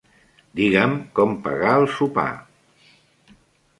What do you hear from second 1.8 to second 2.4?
el sopar.